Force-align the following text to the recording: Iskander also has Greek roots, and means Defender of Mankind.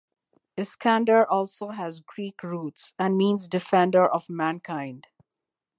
Iskander 0.57 1.27
also 1.29 1.67
has 1.69 1.99
Greek 1.99 2.41
roots, 2.41 2.93
and 2.97 3.15
means 3.15 3.47
Defender 3.47 4.03
of 4.03 4.31
Mankind. 4.31 5.05